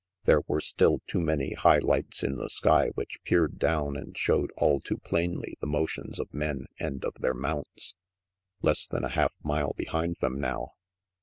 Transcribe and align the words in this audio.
There 0.25 0.41
were 0.47 0.61
still 0.61 0.99
too 1.05 1.19
many 1.19 1.53
high 1.53 1.77
lights 1.77 2.23
in 2.23 2.35
the 2.37 2.49
sky 2.49 2.89
which 2.95 3.21
peered 3.23 3.59
down 3.59 3.95
and 3.95 4.17
showed 4.17 4.49
all 4.57 4.79
too 4.79 4.97
plainly 4.97 5.57
the 5.61 5.67
motions 5.67 6.17
of 6.19 6.33
men 6.33 6.65
and 6.79 7.05
of 7.05 7.13
their 7.19 7.35
mounts. 7.35 7.93
Less 8.63 8.87
than 8.87 9.03
a 9.03 9.09
half 9.09 9.35
mile 9.43 9.73
behind 9.77 10.15
them 10.19 10.39
now! 10.41 10.71